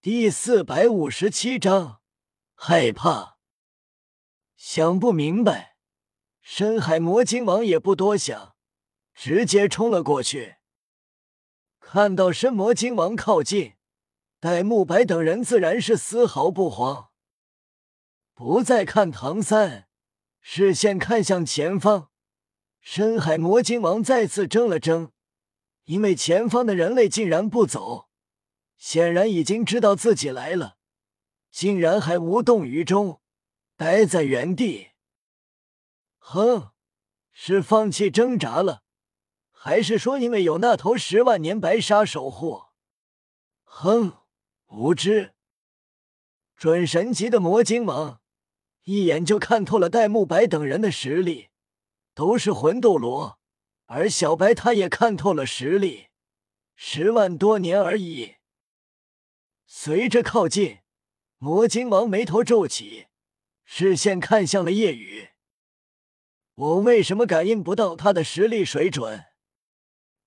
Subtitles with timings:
[0.00, 2.00] 第四百五十七章
[2.54, 3.38] 害怕。
[4.54, 5.76] 想不明白，
[6.40, 8.54] 深海魔晶王也不多想，
[9.12, 10.58] 直接冲了过去。
[11.80, 13.74] 看到深魔晶王靠近，
[14.38, 17.10] 戴沐白等人自然是丝毫不慌，
[18.34, 19.88] 不再看唐三，
[20.40, 22.12] 视线看向前方。
[22.80, 25.10] 深海魔晶王再次怔了怔，
[25.86, 28.07] 因为前方的人类竟然不走，
[28.78, 30.78] 显然已经知道自己来了，
[31.50, 33.20] 竟然还无动于衷，
[33.76, 34.92] 待在原地。
[36.18, 36.70] 哼，
[37.32, 38.82] 是放弃挣扎了，
[39.50, 42.62] 还是说因为有那头十万年白鲨守护？
[43.64, 44.12] 哼，
[44.68, 45.34] 无知！
[46.56, 48.20] 准神级的魔晶王
[48.84, 51.48] 一眼就看透了戴沐白等人的实力。
[52.14, 53.38] 都是魂斗罗，
[53.86, 56.08] 而小白他也看透了实力，
[56.74, 58.37] 十万多年而已。
[59.70, 60.78] 随着靠近，
[61.36, 63.08] 魔晶王眉头皱起，
[63.66, 65.28] 视线看向了夜雨。
[66.54, 69.26] 我为什么感应不到他的实力水准？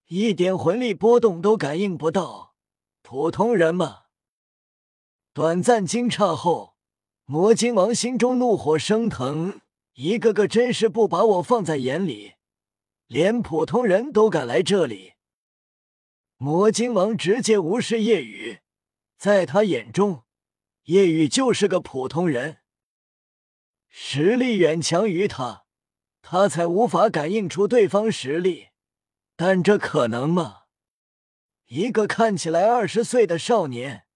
[0.09, 2.53] 一点魂力波动都感应不到，
[3.02, 4.03] 普通人吗？
[5.33, 6.76] 短暂惊诧后，
[7.26, 9.59] 魔晶王心中怒火升腾。
[9.95, 12.33] 一个个真是不把我放在眼里，
[13.08, 15.14] 连普通人都敢来这里。
[16.38, 18.61] 魔晶王直接无视夜雨，
[19.22, 20.23] 在他眼中，
[20.86, 22.58] 叶雨就是个普通人，
[23.88, 25.67] 实力远强于他，
[26.23, 28.69] 他才无法感应出对方实力。
[29.36, 30.61] 但这可能吗？
[31.67, 34.08] 一个看起来二十岁的少年，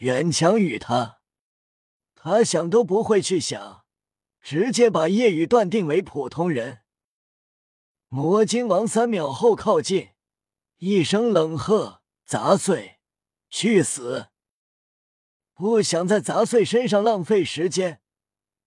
[0.00, 1.20] 远强于他，
[2.14, 3.86] 他想都不会去想。
[4.42, 6.82] 直接把夜雨断定为普通人。
[8.08, 10.10] 魔晶王三秒后靠近，
[10.76, 12.98] 一声冷喝：“杂碎，
[13.48, 14.28] 去死！”
[15.54, 18.00] 不想在杂碎身上浪费时间，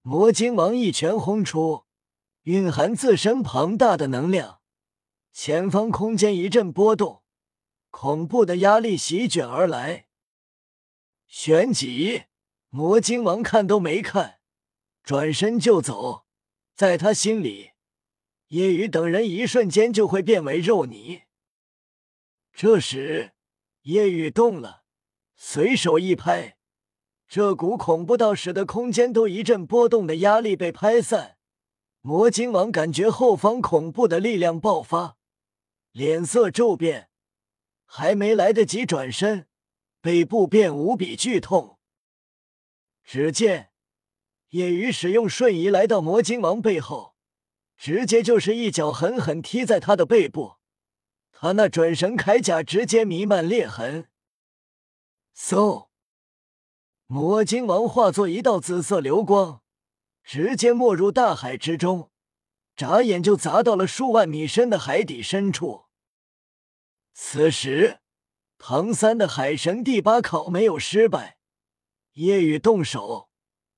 [0.01, 1.85] 魔晶王一拳轰出，
[2.43, 4.61] 蕴含自身庞大的能量，
[5.31, 7.23] 前方空间一阵波动，
[7.89, 10.07] 恐怖的压力席卷而来。
[11.27, 12.23] 旋即，
[12.69, 14.39] 魔晶王看都没看。
[15.03, 16.25] 转身就走，
[16.73, 17.71] 在他心里，
[18.47, 21.23] 叶雨等人一瞬间就会变为肉泥。
[22.51, 23.33] 这时，
[23.81, 24.83] 叶雨动了，
[25.35, 26.54] 随手一拍，
[27.27, 31.37] 这股恐怖到使得空间都一阵波动的压力被拍散。
[32.01, 35.17] 魔晶王感觉后方恐怖的力量爆发，
[35.91, 37.09] 脸色骤变，
[37.85, 39.47] 还没来得及转身，
[40.01, 41.79] 背部便无比剧痛。
[43.03, 43.71] 只见。
[44.49, 47.15] 夜雨使用瞬移来到魔晶王背后，
[47.75, 50.53] 直接就是一脚狠狠踢在他的背部，
[51.33, 54.07] 他那准神铠甲直接弥漫裂痕。
[55.35, 55.89] 嗖！
[57.07, 59.61] 魔晶王化作一道紫色流光，
[60.23, 62.09] 直接没入大海之中，
[62.75, 65.85] 眨眼就砸到了数万米深的海底深处。
[67.13, 67.99] 此时，
[68.57, 71.37] 唐三的海神第八考没有失败，
[72.13, 73.29] 夜雨动手。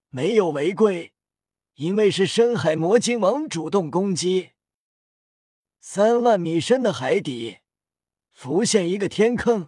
[0.10, 1.14] 没有违规，
[1.76, 4.52] 因为是深海魔晶王主动攻击。
[5.82, 7.58] 三万米深的海底
[8.32, 9.68] 浮现一个天坑，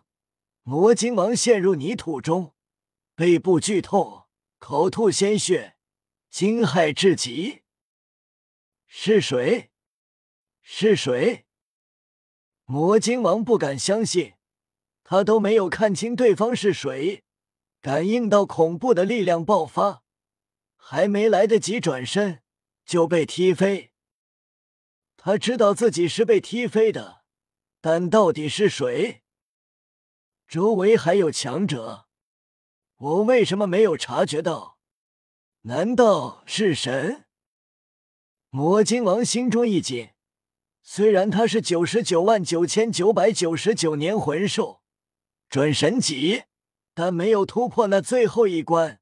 [0.64, 2.56] 魔晶王陷入泥土中，
[3.20, 5.76] 背部剧痛，口吐鲜血，
[6.30, 7.64] 惊骇至极。
[8.88, 9.72] 是谁？
[10.62, 11.46] 是谁？
[12.64, 14.36] 魔晶王不敢相信，
[15.04, 17.26] 他都没有看清对方是谁，
[17.82, 20.02] 感应到恐怖的力量爆发。
[20.78, 22.42] 还没来得及转身，
[22.86, 23.92] 就被踢飞。
[25.18, 27.26] 他知道自己是被踢飞的，
[27.82, 29.24] 但到底是谁？
[30.48, 32.08] 周围还有强者，
[33.00, 34.78] 我为什么没有察觉到？
[35.62, 37.24] 难道是神？
[38.50, 40.10] 魔晶王心中一紧，
[40.84, 44.82] 虽然他是九十九万九千九百九十九年魂兽，
[45.50, 46.44] 准神级，
[46.94, 49.00] 但没有突破那最后一关。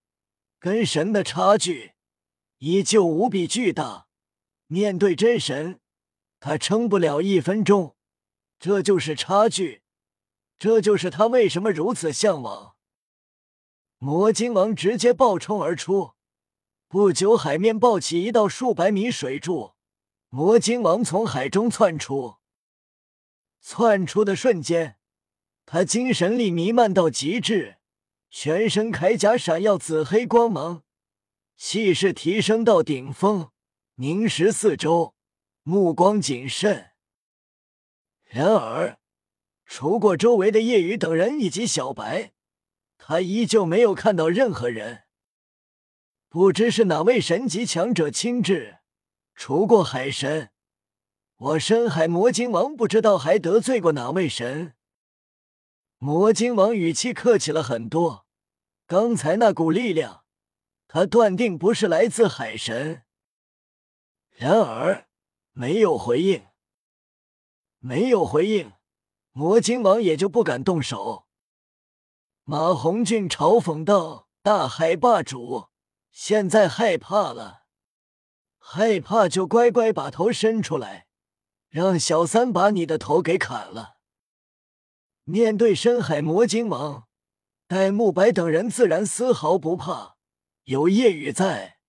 [0.59, 1.93] 跟神的差距
[2.59, 4.07] 依旧无比巨大，
[4.67, 5.79] 面对真神，
[6.39, 7.95] 他撑不了一分钟。
[8.59, 9.81] 这就是差距，
[10.59, 12.76] 这就是他为什么如此向往。
[13.99, 16.11] 魔晶王直接暴冲而出，
[16.87, 19.73] 不久海面暴起一道数百米水柱，
[20.29, 22.35] 魔晶王从海中窜出。
[23.59, 24.97] 窜出的瞬间，
[25.65, 27.77] 他精神力弥漫到极致。
[28.29, 30.83] 全身铠甲闪耀紫黑光芒，
[31.55, 33.49] 气势提升到顶峰，
[33.95, 35.15] 凝视四周，
[35.63, 36.91] 目光谨慎。
[38.25, 38.99] 然而，
[39.65, 42.33] 除过周围的夜雨等人以及小白，
[42.97, 45.03] 他依旧没有看到任何人。
[46.29, 48.79] 不知是哪位神级强者亲至，
[49.33, 50.51] 除过海神，
[51.37, 54.73] 我深海魔晶王不知道还得罪过哪位神。
[55.97, 58.25] 魔晶王语气客气了很多。
[58.85, 60.23] 刚才那股力量，
[60.87, 63.03] 他断定不是来自海神。
[64.31, 65.07] 然而
[65.51, 66.45] 没有回应，
[67.79, 68.71] 没有回应，
[69.31, 71.26] 魔晶王也就不敢动手。
[72.49, 75.67] 马红俊嘲讽道：“大海霸主，
[76.11, 77.63] 现在害怕了，
[78.57, 81.07] 害怕就乖乖把头伸出来，
[81.67, 83.97] 让小三把你的头给砍了。”
[85.27, 87.09] 面对深海魔晶王。
[87.67, 90.15] 戴沐白等人自然丝毫不怕，
[90.63, 91.79] 有夜雨在。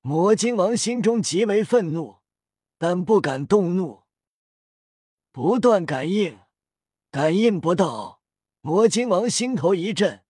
[0.00, 2.20] 魔晶王心中极为愤怒，
[2.78, 4.04] 但不敢动怒。
[5.32, 6.38] 不断感应，
[7.10, 8.19] 感应不到。
[8.62, 10.22] 魔晶王心头一震，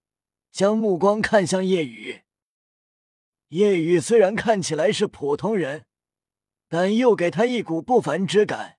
[0.53, 2.23] 将目光看向夜雨。
[3.49, 5.87] 夜雨虽然看起来是普通人，
[6.69, 8.79] 但又给他一股不凡之感。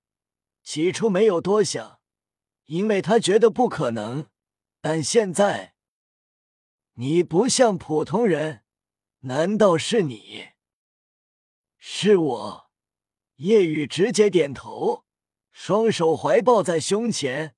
[0.64, 2.00] 起初没有多想，
[2.68, 4.28] 因为他觉得不可能。
[4.80, 5.76] 但现在，
[6.94, 8.64] 你不像普通人，
[9.20, 10.52] 难道是你？
[11.78, 12.72] 是我。
[13.36, 15.04] 叶雨直接点头，
[15.52, 17.56] 双手怀抱在胸前，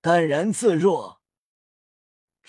[0.00, 1.19] 淡然自若。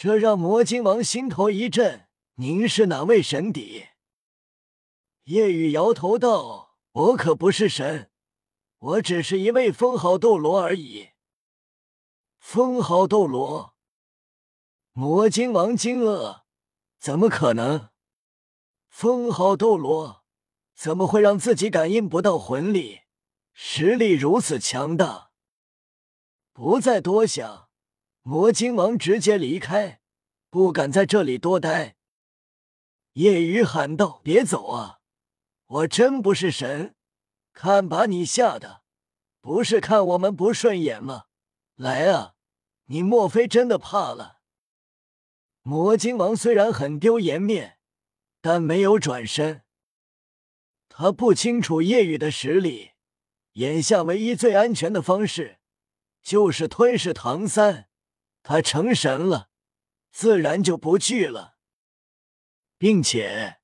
[0.03, 2.07] 这让魔晶王心头一震。
[2.38, 3.89] 您是哪位神邸？
[5.25, 8.09] 夜雨摇头道：“我可不是神，
[8.80, 11.09] 我只是一位封号斗罗而已。”
[12.42, 13.75] 封号斗罗。
[14.94, 16.45] 魔晶王惊愕
[16.98, 17.89] ：“怎么可能？
[18.89, 20.24] 封号斗罗
[20.74, 23.01] 怎么会让自己感应不到魂力？
[23.53, 25.30] 实力如此强大！”
[26.53, 27.69] 不再多想，
[28.24, 30.00] 魔晶王直接离开，
[30.52, 31.96] 不敢在这里多待。
[33.14, 35.00] 夜雨喊道：“别走啊！
[35.66, 36.96] 我真不是神，
[37.52, 38.84] 看把你吓的！
[39.42, 41.26] 不是看我们不顺眼吗？
[41.76, 42.36] 来啊！
[42.86, 44.42] 你莫非真的怕了？”
[45.64, 47.80] 魔晶王虽然很丢颜面，
[48.40, 49.64] 但没有转身。
[50.90, 52.92] 他不清楚夜雨的实力，
[53.54, 55.60] 眼下唯一最安全的方式
[56.22, 57.88] 就是吞噬唐三。
[58.44, 59.50] 他成神了，
[60.12, 61.56] 自然就不惧了，
[62.78, 63.60] 并且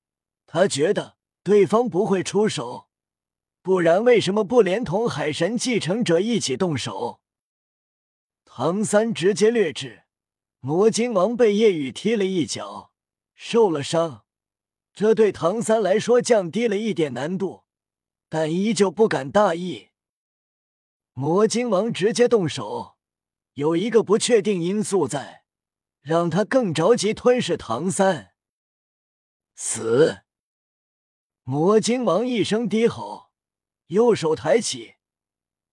[0.45, 2.89] 他觉得对方不会出手，
[3.61, 7.21] 不然为什么不连同海神继承者一起动手？
[8.45, 10.03] 唐三直接掠至。
[10.59, 12.91] 魔晶王被夜雨踢了一脚，
[13.35, 14.25] 受了伤，
[14.93, 17.63] 这对唐三来说降低了一点难度，
[18.27, 19.89] 但依旧不敢大意。
[21.13, 22.96] 魔晶王直接动手，
[23.57, 25.43] 有一个不确定因素在，
[26.01, 28.33] 让他更着急吞噬唐三。
[29.55, 30.19] 死！
[31.41, 33.31] 魔晶王一声低吼，
[33.87, 34.97] 右手抬起，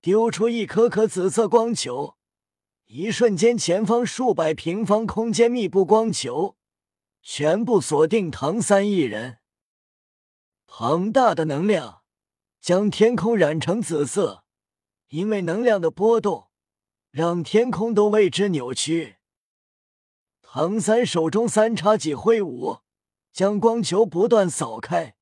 [0.00, 2.16] 丢出一颗颗紫色光球。
[2.86, 6.56] 一瞬间，前方数百平方空间密布光球，
[7.20, 9.40] 全部锁定唐三一人。
[10.66, 12.00] 庞大的能量
[12.62, 14.44] 将天空染成紫色，
[15.08, 16.48] 因为能量的波动，
[17.14, 19.18] 让天空都为之扭曲。
[20.42, 22.78] 唐三手中三叉戟挥舞，
[23.32, 25.14] 将光球不断扫开，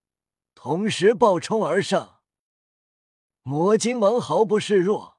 [0.55, 2.23] 同时暴冲而上。
[3.43, 5.19] 魔晶王毫不示弱。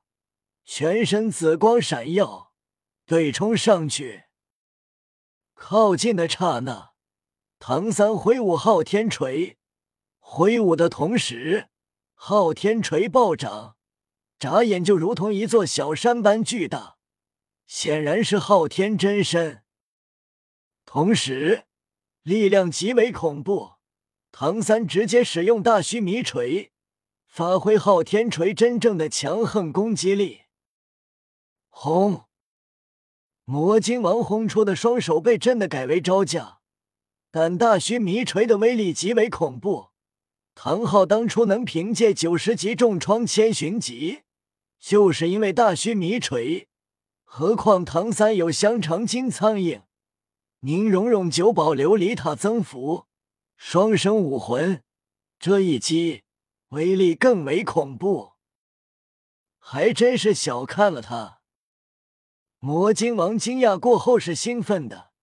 [0.65, 2.53] 全身紫光闪耀，
[3.05, 4.23] 对冲上去。
[5.53, 6.93] 靠近的刹那，
[7.59, 9.59] 唐三挥舞昊天锤，
[10.17, 11.69] 挥舞的同时，
[12.15, 13.75] 昊天锤暴涨，
[14.43, 16.97] 眨眼就如同一座小山般巨大，
[17.65, 19.63] 显然是昊天真身。
[20.83, 21.63] 同时，
[22.23, 23.75] 力量极为恐怖。
[24.33, 26.73] 唐三直接使用大须弥锤，
[27.25, 30.41] 发挥昊天锤真正的强横攻击力。
[31.69, 32.25] 轰！
[33.45, 36.59] 魔晶王轰出的双手被震得改为招架，
[37.31, 39.91] 但大须弥锤的威力极为恐怖。
[40.53, 44.22] 唐昊当初能凭借九十级重创千寻疾，
[44.83, 46.67] 就是因为大须弥锤。
[47.23, 49.83] 何况唐三有香肠金苍蝇、
[50.59, 53.05] 宁荣荣九宝琉璃塔增幅、
[53.55, 54.83] 双生武魂，
[55.39, 56.23] 这一击
[56.71, 58.33] 威力更为恐怖。
[59.57, 61.39] 还真是小看了他。
[62.59, 65.13] 魔晶王惊讶过后是兴奋的，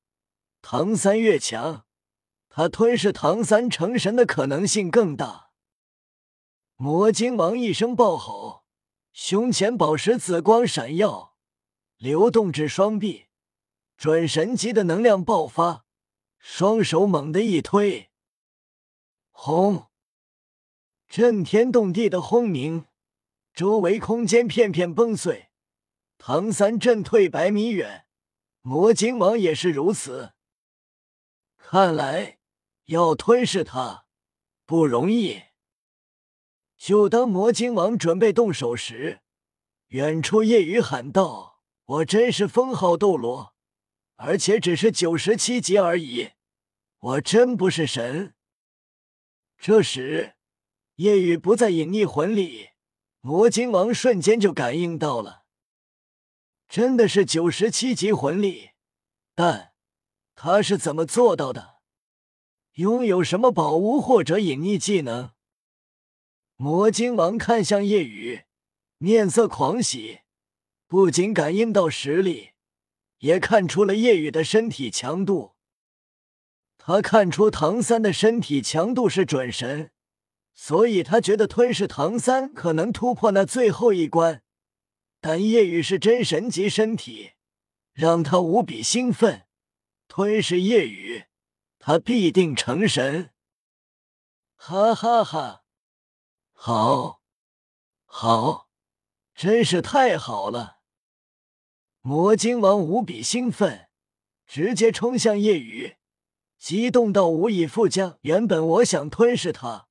[0.63, 1.85] 唐三越强，
[2.49, 5.51] 他吞噬唐三成神的可能性更大。
[6.77, 8.60] 魔晶王一声暴吼，
[9.13, 11.37] 胸前宝石紫光闪耀，
[11.97, 13.27] 流动至双臂，
[13.97, 15.85] 准神级的能量爆发，
[16.39, 18.11] 双手猛地一推，
[19.31, 19.89] 轰！
[21.09, 22.87] 震天动地的轰鸣，
[23.53, 25.51] 周围空间片片崩碎，
[26.17, 28.07] 唐三震退百米远，
[28.61, 30.35] 魔晶王也是如此。
[31.57, 32.39] 看来
[32.85, 34.07] 要吞噬他
[34.65, 35.50] 不容易。
[36.81, 39.21] 就当魔晶王准备动手时，
[39.89, 43.55] 远处夜雨喊道：“我真是封号斗罗，
[44.17, 46.31] 而且只是九十七级而已，
[46.99, 48.35] 我真不是神。”
[49.61, 50.37] 这时，
[50.95, 52.71] 夜雨不在隐匿魂里，
[53.21, 55.43] 魔晶王瞬间就感应到了，
[56.67, 58.71] 真的是九十七级魂力，
[59.35, 59.75] 但
[60.35, 61.81] 他是怎么做到的？
[62.77, 65.33] 拥有什么宝物或者隐匿技能？
[66.63, 68.43] 魔晶王看向夜雨，
[68.99, 70.21] 面色狂喜，
[70.87, 72.51] 不仅感应到实力，
[73.21, 75.53] 也看出了夜雨的身体强度。
[76.77, 79.91] 他看出唐三的身体强度是准神，
[80.53, 84.43] 所以他觉得吞噬唐三可能突破那最后一关。
[85.23, 87.31] 但夜雨是真神级身体，
[87.95, 89.47] 让他无比兴奋。
[90.09, 91.25] 吞噬夜雨，
[91.79, 93.31] 他必定成神！
[94.57, 95.60] 哈哈哈。
[96.63, 97.23] 好，
[98.05, 98.69] 好，
[99.35, 100.81] 真是太好了！
[102.03, 103.89] 魔晶王无比兴奋，
[104.47, 105.97] 直接冲向夜雨，
[106.59, 108.19] 激动到无以复加。
[108.21, 109.89] 原本我想吞噬他，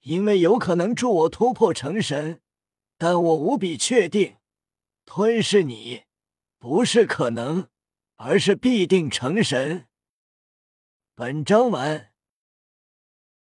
[0.00, 2.40] 因为有可能助我突破成神，
[2.96, 4.38] 但我无比确定，
[5.04, 6.04] 吞噬你
[6.58, 7.68] 不是可能，
[8.16, 9.88] 而是必定成神。
[11.14, 12.11] 本章完。